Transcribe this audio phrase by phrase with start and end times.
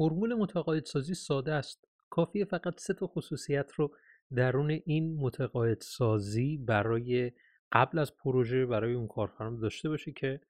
[0.00, 1.88] فرمول متقاعدسازی ساده است.
[2.10, 3.96] کافیه فقط سه تا خصوصیت رو
[4.34, 7.32] درون این متقاعدسازی برای
[7.72, 10.40] قبل از پروژه برای اون کارفرما داشته باشه که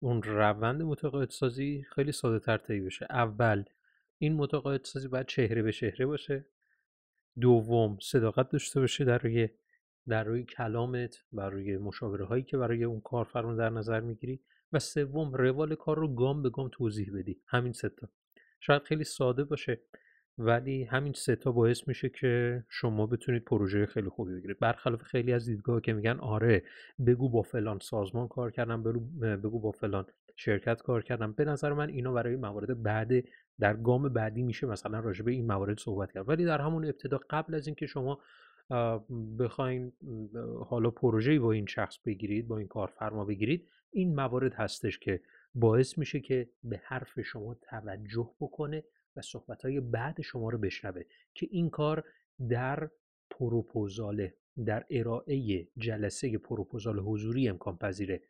[0.00, 3.06] اون روند متقاعدسازی خیلی ساده تر طی بشه.
[3.10, 3.64] اول
[4.18, 6.46] این متقاعدسازی باید چهره به چهره باشه.
[7.40, 9.48] دوم صداقت داشته باشه در روی
[10.08, 14.40] در روی کلامت بر روی مشاوره هایی که برای اون کارفرما در نظر می‌گیری.
[14.72, 17.40] و سوم روال کار رو گام به گام توضیح بدی.
[17.46, 18.08] همین ستا
[18.66, 19.80] شاید خیلی ساده باشه
[20.38, 24.58] ولی همین ستا باعث میشه که شما بتونید پروژه خیلی خوبی بگیرید.
[24.58, 26.62] برخلاف خیلی از دیدگاه که میگن آره
[27.06, 28.82] بگو با فلان سازمان کار کردم
[29.42, 31.32] بگو با فلان شرکت کار کردم.
[31.32, 33.10] به نظر من اینا برای موارد بعد
[33.60, 36.28] در گام بعدی میشه مثلا راجع به این موارد صحبت کرد.
[36.28, 38.20] ولی در همون ابتدا قبل از اینکه شما
[39.38, 39.92] بخواین
[40.66, 45.20] حالا پروژه‌ای با این شخص بگیرید با این کارفرما بگیرید این موارد هستش که
[45.54, 48.84] باعث میشه که به حرف شما توجه بکنه
[49.16, 51.02] و صحبتهای بعد شما رو بشنوه
[51.34, 52.04] که این کار
[52.48, 52.90] در
[53.30, 54.34] پروپوزاله
[54.66, 58.22] در ارائه جلسه پروپوزال حضوری امکان پذیره.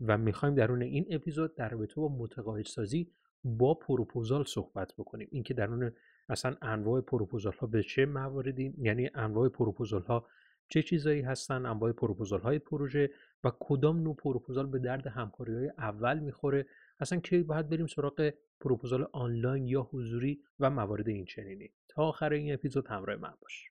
[0.00, 3.12] و می‌خوایم درون این اپیزود در رابطه با متقاعدسازی
[3.44, 5.28] با پروپوزال صحبت بکنیم.
[5.30, 5.92] اینکه درون
[6.28, 10.26] اصلا انواع پروپوزال ها به چه مواردی یعنی انواع پروپوزال ها
[10.68, 13.10] چه چیزایی هستن انواع پروپوزال های پروژه
[13.44, 16.66] و کدام نوع پروپوزال به درد همکاری های اول می‌خوره؟
[17.00, 22.32] اصلا کی باید بریم سراغ پروپوزال آنلاین یا حضوری و موارد این چنینی؟ تا آخر
[22.32, 23.69] این اپیزود همراه من باش.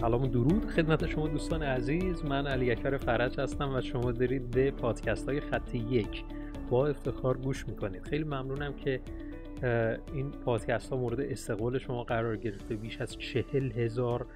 [0.00, 0.64] سلام و درود.
[0.64, 5.40] خدمت شما دوستان عزیز من علی اکبر فرج هستم و شما دارید به پادکست های
[5.40, 6.24] خط یک
[6.70, 8.02] با افتخار گوش می‌کنید.
[8.02, 9.00] خیلی ممنونم که
[10.12, 12.76] این پادکست ها مورد استقبال شما قرار گرفته.
[12.76, 14.26] بیش از چهل هزار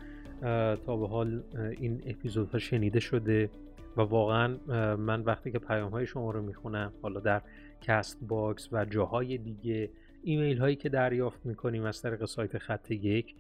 [0.87, 1.43] تا به حال
[1.81, 3.51] این اپیزودها شنیده شده
[3.97, 4.57] و واقعا
[4.97, 7.43] من وقتی که پیام های شما رو می‌خونم حالا در
[7.81, 9.91] Castbox و جاهای دیگه
[10.23, 13.35] ایمیل هایی که دریافت می‌کنیم از طریق سایت خط یک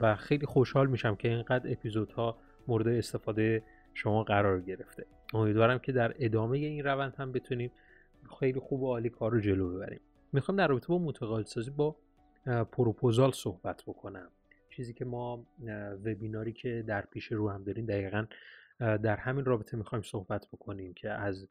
[0.00, 3.62] و خیلی خوشحال میشم که اینقدر اپیزودها مورد استفاده
[3.94, 5.06] شما قرار گرفته.
[5.34, 7.70] امیدوارم که در ادامه این روند هم بتونیم
[8.40, 10.00] خیلی خوب و عالی کار رو جلو ببریم.
[10.32, 11.96] می‌خوام در رابطه با متقاعدسازی با
[12.72, 14.28] پروپوزال صحبت بکنم.
[14.70, 15.46] چیزی که ما
[16.04, 18.26] وبیناری که در پیش رو هم داریم دقیقا
[18.78, 21.48] در همین رابطه می‌خوایم صحبت بکنیم که از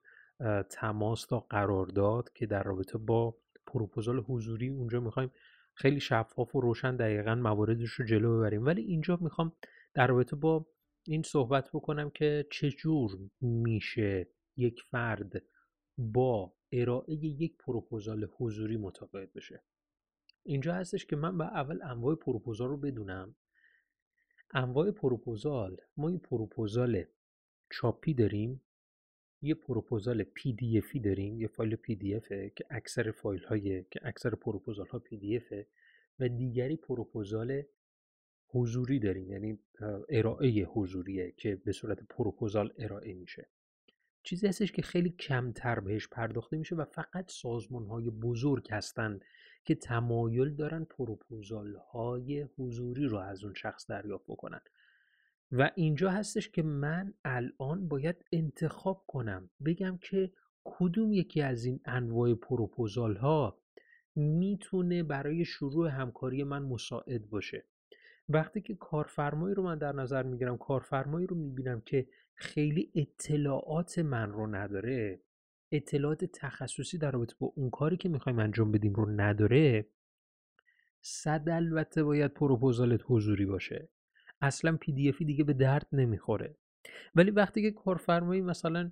[0.70, 3.36] تماس تا قرارداد که در رابطه با
[3.68, 5.32] پروپوزال حضوری اونجا می‌خوایم
[5.74, 8.66] خیلی شفاف و روشن دقیقا مواردش رو جلو ببریم.
[8.66, 9.56] ولی اینجا می‌خوام
[9.94, 10.66] در رابطه با
[11.04, 14.28] این صحبت بکنم که چجور میشه
[14.58, 15.44] یک فرد
[15.98, 19.64] با ارائه یک پروپوزال حضوری متقاعد بشه.
[20.44, 23.36] اینجا هستش که من با اول انواع پروپوزال رو بدونم.
[24.54, 27.04] انواع پروپوزال ما یه پروپوزال
[27.72, 28.62] چاپی داریم.
[29.42, 34.30] یه پروپوزال PDF ی داریم یه فایل PDF ه که اکثر فایل های که اکثر
[34.36, 35.68] پروپوزال ها PDF ه
[36.20, 37.64] و دیگری پروپوزال
[38.48, 39.60] حضوری داریم یعنی
[40.10, 43.48] ارائه حضوریه که به صورت پروپوزال ارائه میشه.
[44.24, 49.20] چیزی هستش که خیلی کمتر بهش پرداخته میشه و فقط سازمان های بزرگ هستن
[49.66, 54.62] که تمایل دارن پروپوزال های حضوری رو از اون شخص دریافت بکنن.
[55.52, 59.50] و اینجا هستش که من الان باید انتخاب کنم.
[59.66, 60.32] بگم که
[60.64, 63.62] کدوم یکی از این انواع پروپوزال ها
[64.16, 67.66] می‌تونه برای شروع همکاری من مساعد باشه.
[68.30, 74.32] وقتی که کارفرمایی رو من در نظر می‌گیرم کارفرمایی رو می‌بینم که خیلی اطلاعات من
[74.32, 75.22] رو نداره
[75.72, 79.88] اطلاعات تخصصی در رابطه با اون کاری که می‌خوایم انجام بدیم رو نداره
[81.02, 83.90] صد البته باید پروپوزالت حضوری باشه.
[84.42, 86.56] اصلا PDF ی دیگه به درد نمی‌خوره.
[87.16, 88.92] ولی وقتی که کارفرمایی مثلا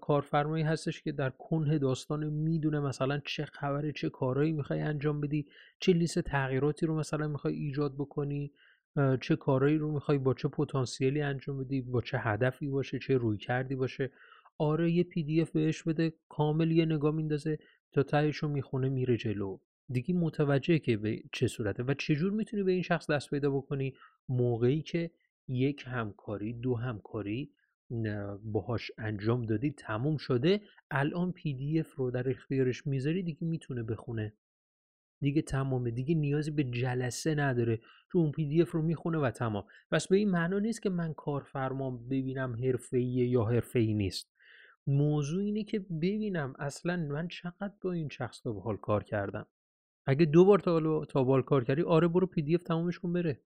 [0.00, 5.46] کارفرمایی هستش که در کنه داستان می‌دونه مثلا چه خبره چه کارهایی می‌خوای انجام بدی
[5.80, 8.52] چه لیست تغییراتی رو مثلا می‌خوای ایجاد بکنی
[9.20, 13.74] چه کارهایی رو می‌خوای با چه پتانسیلی انجام بدی با چه هدفی باشه چه رویکردی
[13.74, 14.10] باشه.
[14.58, 17.58] آره یه PDF بهش بده کامل یه نگاه میندازه
[17.92, 19.58] تا تهش رو می‌خونه میره جلو.
[19.90, 23.94] دیگه متوجه که به چه صورته و چجور می‌تونی به این شخص دست پیدا بکنی؟
[24.28, 25.10] موقعی که
[25.48, 27.52] یک همکاری دو همکاری
[28.42, 30.60] باهاش انجام دادی تموم شده
[30.90, 34.32] الان PDF رو در اختیارش می‌ذاری دیگه می‌تونه بخونه.
[35.20, 37.80] دیگه تمامه دیگه نیازی به جلسه نداره.
[38.10, 39.64] تو اون PDF رو می‌خونه و تمام.
[39.90, 44.34] پس به این معنا نیست که من کارفرما ببینم حرفه‌ایه یا حرفه‌ای نیست.
[44.86, 49.46] موضوع اینه که ببینم اصلا من چقدر با این شخص تا حال کار کردم.
[50.06, 53.40] اگه دو بار تا تا کار کردی آره برو PDF تمامش کن بره.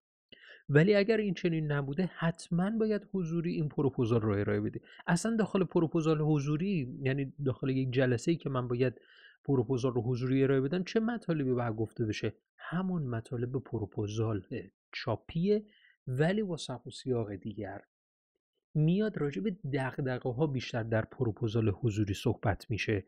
[0.69, 5.65] ولی اگر این چنین نبوده حتما باید حضوری این پروپوزال رو ارائه بدی اصلا داخل
[5.65, 9.01] پروپوزال حضوری یعنی داخل یک جلسه ای که من باید
[9.45, 14.43] پروپوزال رو حضوری ارائه بدم چه مطالبی باید گفته بشه؟ همون مطالب پروپوزال
[14.93, 15.65] چاپیه
[16.07, 16.57] ولی با
[16.87, 17.81] و سیاق دیگر.
[18.75, 23.05] میاد راجع به دقدقه ها بیشتر در پروپوزال حضوری صحبت میشه.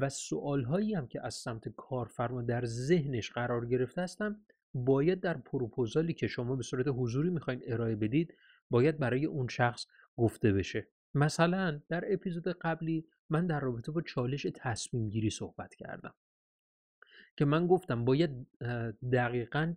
[0.00, 4.40] و سوال هایی هم که از سمت کارفرما در ذهنش قرار گرفته هستم
[4.74, 8.34] باید در پروپوزالی که شما به صورت حضوری می‌خواین ارائه بدید
[8.70, 9.86] باید برای اون شخص
[10.16, 10.86] گفته بشه.
[11.14, 16.14] مثلا در اپیزود قبلی من در رابطه با چالش تصمیم گیری صحبت کردم.
[17.36, 18.46] که من گفتم باید
[19.12, 19.74] دقیقا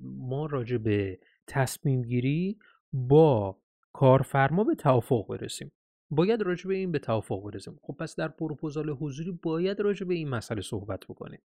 [0.00, 2.58] ما راجع به تصمیم گیری
[2.92, 3.58] با
[3.92, 5.72] کارفرما به توافق برسیم.
[6.14, 7.78] باید راجع به این به توافق برسیم.
[7.82, 11.40] خب پس در پروپوزال حضوری باید راجع به این مسئله صحبت بکنیم.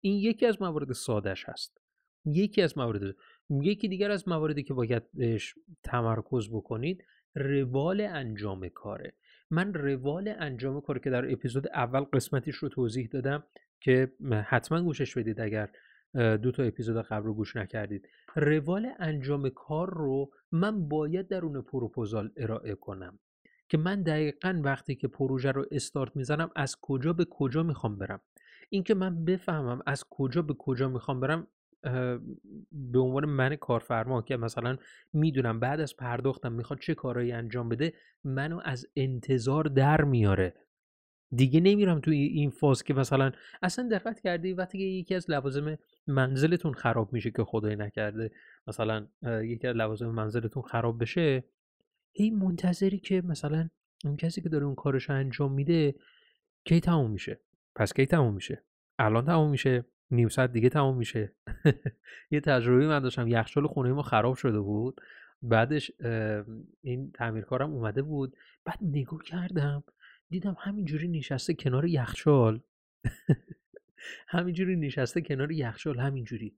[0.00, 1.80] این یکی از موارد سادش هست.
[2.24, 3.16] یکی از موارد
[3.50, 7.04] یکی دیگر از مواردی که باید بهش تمرکز بکنید
[7.34, 9.12] روال انجام کاره.
[9.50, 13.44] من روال انجام کار که در اپیزود اول قسمتیش رو توضیح دادم
[13.80, 14.12] که
[14.46, 15.70] حتما گوشش بدید اگر
[16.36, 18.08] دو تا اپیزود قبل رو گوش نکردید.
[18.36, 23.18] روال انجام کار رو من باید درون پروپوزال ارائه کنم.
[23.72, 28.20] که من دقیقا وقتی که پروژه رو استارت می‌زنم از کجا به کجا می‌خوام برم؟
[28.70, 31.46] اینکه من بفهمم از کجا به کجا می‌خوام برم
[32.72, 34.76] به عنوان من کارفرما که مثلا
[35.12, 37.92] می‌دونم بعد از پرداختم می‌خواد چه کارهایی انجام بده
[38.24, 40.54] منو از انتظار در میاره.
[41.34, 43.32] دیگه نمیرم توی این فاز که مثلا
[43.62, 48.30] اصلا دقت کردی وقتی که یکی از لوازم منزلتون خراب میشه که خدای نکرده.
[48.66, 49.06] مثلا
[49.42, 51.44] یکی از لوازم منزلتون خراب بشه
[52.12, 53.68] هی منتظری که مثلا
[54.04, 55.94] اون کسی که داره اون کارش انجام میده
[56.64, 57.40] کی تموم میشه؟
[57.74, 58.62] پس کی تموم میشه؟
[58.98, 61.32] الان تموم میشه نیم ساعت دیگه تموم میشه.
[62.30, 65.00] یه تجربه من داشتم یخچال خونه ما خراب شده بود.
[65.42, 65.92] بعدش
[66.82, 68.36] این تعمیرکارم اومده بود.
[68.64, 69.84] بعد نگاه کردم
[70.30, 72.60] دیدم همینجوری نشسته کنار یخچال.
[74.28, 76.56] همینجوری نشسته کنار یخچال همینجوری.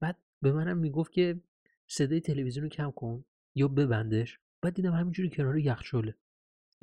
[0.00, 1.40] بعد به منم می‌گفت که
[1.86, 3.24] صدای تلویزیون رو کم کن.
[3.54, 6.14] یا ببندش؟ بعد دیدم همینجوری کنار یخچاله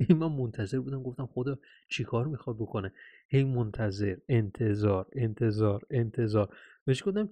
[0.08, 1.58] من منتظر بودم گفتم خدا
[1.88, 2.92] چیکار می‌خواد بکنه؟
[3.28, 6.56] هی منتظر انتظار انتظار انتظار.
[6.84, 7.28] بهش گفتم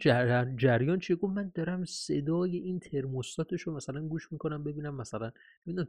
[0.57, 5.33] جریان چیه؟ گفت من دارم صدای این ترموستاتش رو مثلا گوش می‌کنم ببینم مثلا
[5.67, 5.89] ببینم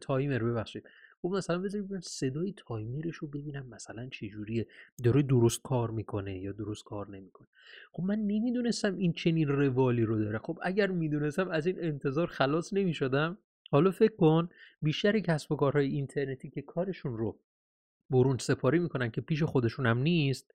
[0.00, 0.88] تایمر ببخشید.
[1.22, 4.66] گفت مثلا بذارید ببینم صدای تایمرش رو ببینم مثلا چه جوریه.
[5.04, 7.48] داره درست کار می‌کنه یا درست کار نمی‌کنه.
[7.92, 10.38] خب من نمی‌دونستم این چنین روالی رو داره.
[10.38, 13.38] خب اگر می‌دونستم از این انتظار خلاص نمی‌شدم.
[13.70, 14.48] حالا فکر کن
[14.82, 17.40] بیشتر کسب و کارهای اینترنتی که کارشون رو
[18.10, 20.54] برون سپاری می‌کنن که پیش خودشون هم نیست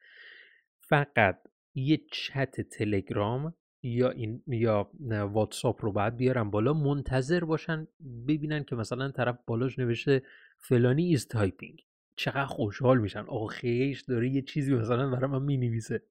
[0.79, 1.39] فقط
[1.75, 3.53] یه چت تلگرام
[3.83, 7.87] یا این یا واتساپ رو باید بیارن بالا منتظر باشن
[8.27, 10.21] ببینن که مثلا طرف بالاش نوشته
[10.57, 11.81] فلانی is typing
[12.15, 13.25] چقدر خوشحال میشن.
[13.27, 16.03] آخیش داره یه چیزی مثلا برای من می‌نویسه.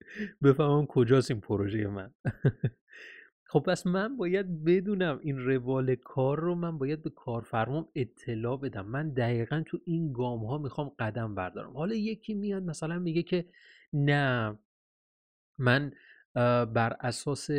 [0.43, 2.15] بفهمم کجاست این پروژه من.
[3.51, 8.87] خب پس من باید بدونم این روال کار رو من باید به کارفرمام اطلاع بدم.
[8.87, 11.77] من دقیقا تو این گام ها می‌خوام قدم بردارم.
[11.77, 13.45] حالا یکی میاد مثلا میگه که
[13.93, 14.59] نه
[15.59, 15.93] من
[16.75, 17.51] بر اساس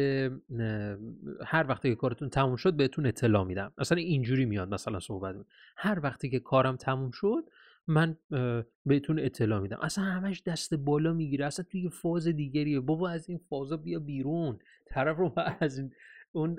[1.46, 3.74] هر وقتی که کارتون تموم شد بهتون اطلاع میدم.
[3.78, 5.36] مثلا اینجوری میاد مثلا صحبت.
[5.78, 7.50] هر وقتی که کارم تموم شد
[7.90, 8.18] من
[8.86, 9.80] بهتون اطلاع میدم.
[9.82, 11.46] اصلا همش دست بالا می‌گیره.
[11.46, 12.80] اصلا توی فاز دیگریه.
[12.80, 14.60] بابا از این فازا بیا بیرون.
[14.86, 15.92] طرف رو از این
[16.32, 16.58] اون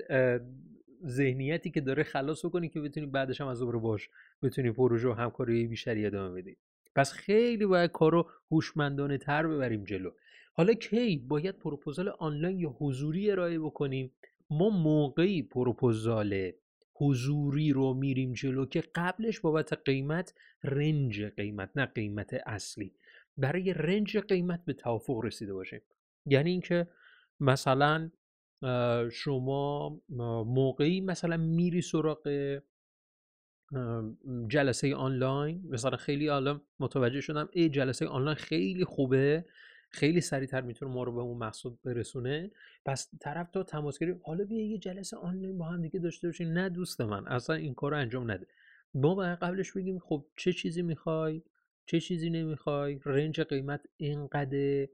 [1.05, 4.09] ذهنیتی که داره خلاص کنی که بتونی بعدش هم از دوباره باش
[4.41, 6.57] بتونی پروژه و همکاری بیشتری ادامه بدی.
[6.95, 10.11] پس خیلی باید کار رو هوشمندانه تر ببریم جلو.
[10.53, 14.11] حالا کی؟ باید پروپوزال آنلاین یا حضوری ارائه بکنیم.
[14.49, 16.51] ما موقعی پروپوزال
[17.01, 22.93] حضوری رو میریم جلو که قبلش بابت قیمت رنج قیمت نه قیمت اصلی.
[23.37, 25.81] برای رنج قیمت به توافق رسیده باشیم.
[26.25, 26.87] یعنی اینکه
[27.39, 28.11] مثلا
[29.11, 29.99] شما
[30.45, 32.59] موقعی مثلا میری سراغ
[34.47, 35.63] جلسه آنلاین.
[35.69, 39.45] مثلا خیلی الان متوجه شدم ای جلسه آنلاین خیلی خوبه.
[39.93, 42.51] خیلی سریعتر می‌تونه ما رو به اون مقصود برسونه.
[42.85, 46.47] پس طرف تا تماس گرفت حالا بیا یه جلسه آنلاین با هم دیگه داشته باشیم.
[46.47, 48.47] نه دوست من اصلا این کار رو انجام نده.
[48.93, 51.41] ما باید قبلش بگیم خب چه چیزی می‌خوای؟
[51.85, 54.87] چه چیزی نمی‌خوای؟ رنج قیمت اینقدر؟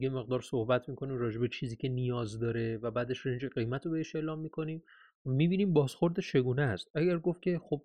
[0.00, 3.92] یه مقدار صحبت می‌کنیم راجع به چیزی که نیاز داره و بعدش رنج قیمت رو
[3.92, 4.82] بهش اعلام می‌کنیم.
[5.24, 6.90] می‌بینیم بازخورد چگونه است.
[6.94, 7.82] اگر گفت که خب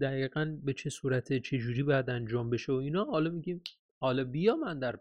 [0.00, 3.62] دقیقا به چه صورت چه جوری باید انجام بشه و اینا حالا میگیم
[4.00, 4.98] حالا بیا من در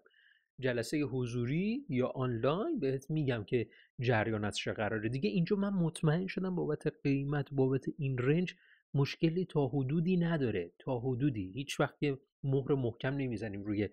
[0.60, 3.68] جلسه حضوری یا آنلاین بهت میگم که
[4.00, 5.10] جریان از چه قراره.
[5.10, 8.56] دیگه اینجا من مطمئن شدم بابت قیمت بابت این رنج
[8.94, 10.72] مشکلی تا حدودی نداره.
[10.80, 11.52] تا حدودی.
[11.52, 13.90] هیچ وقت که مهر محکم نمی‌زنیم روی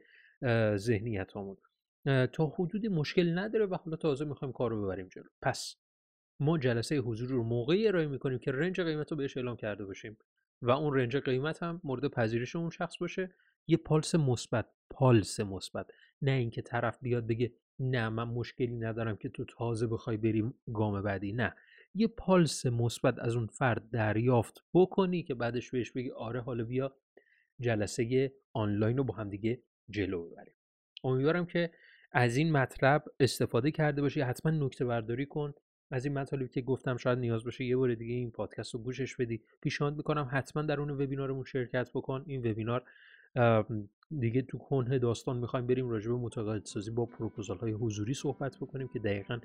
[0.77, 1.57] ذهنیت همون
[2.33, 5.29] تا حدودی مشکل نداره و حالا تازه می‌خوایم کار رو ببریم جلو.
[5.43, 5.77] پس
[6.41, 10.19] ما جلسه حضوری رو موقعی ارائه می‌کنیم که رنج قیمت رو بهش اعلام کرده باشیم.
[10.63, 13.35] و اون رنج قیمت هم مورد پذیرش اون شخص باشه.
[13.67, 15.87] یه پالس مثبت پالس مثبت.
[16.23, 21.03] نه اینکه طرف بیاد بگه نه من مشکلی ندارم که تو تازه بخوای بریم گام
[21.03, 21.33] بعدی.
[21.33, 21.55] نه.
[21.95, 26.97] یه پالس مثبت از اون فرد دریافت بکنی که بعدش بهش بگی آره حالا بیا
[27.61, 30.55] جلسه آنلاین رو با هم دیگه جلو ببریم.
[31.05, 31.71] امیدوارم که
[32.13, 34.21] از این مطلب استفاده کرده باشی.
[34.21, 35.55] حتما نکته برداری کن.
[35.91, 39.17] از این مطالبی که گفتم شاید نیاز باشه یه بار دیگه این پادکست رو گوشش
[39.17, 39.43] بدی.
[39.61, 42.25] پیشنهاد می‌کنم حتما در اون وبینارمون شرکت بکن.
[42.27, 42.85] این وبینار
[44.21, 48.57] دیگه تو کنه داستان می‌خوایم بریم راجع به متقاعد سازی با پروپوزال های حضوری صحبت
[48.57, 49.39] بکنیم که دقیقا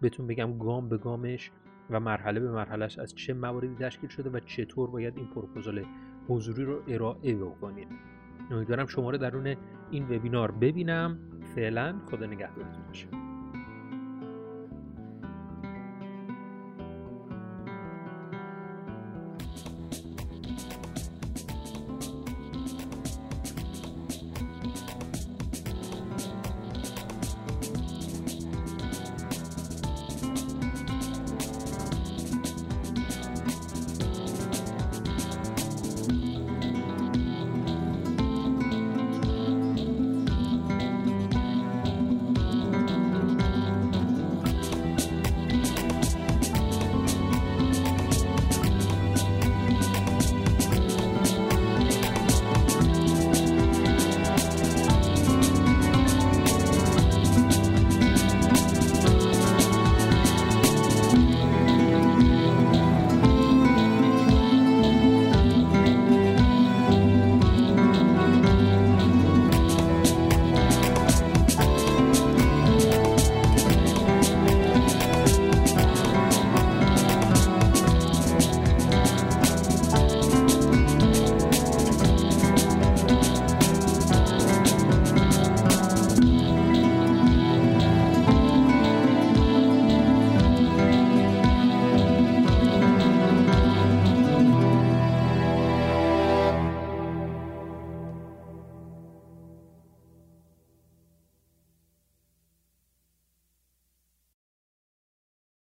[0.00, 1.50] بهتون بگم گام به گامش
[1.90, 5.84] و مرحله به مرحلهش از چه مواردی تشکیل شده و چطور باید این پروپوزال
[6.28, 7.88] حضوری رو ارائه بکنید
[8.50, 9.56] امیدوارم شما رو درون
[9.90, 11.18] این وبینار ببینم.
[11.54, 13.23] فعلا خدا نگهدارتون باشه.